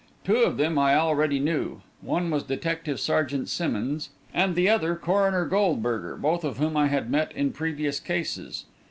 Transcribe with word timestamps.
Two 0.25 0.37
of 0.37 0.57
them 0.57 0.79
I 0.79 0.95
already 0.95 1.39
knew. 1.39 1.81
One 2.01 2.31
was 2.31 2.41
Detective 2.41 2.99
sergeant 2.99 3.49
Simmonds, 3.49 4.09
and 4.33 4.55
the 4.55 4.67
other 4.67 4.95
Coroner 4.95 5.45
Goldberger, 5.45 6.17
both 6.17 6.43
of 6.43 6.57
whom 6.57 6.75
I 6.75 6.87
had 6.87 7.11
met 7.11 7.31
in 7.33 7.51
previous 7.53 7.99
cases. 7.99 8.65